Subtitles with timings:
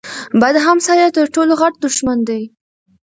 [0.41, 2.41] بد همسایه تر ټولو غټ دښمن دی.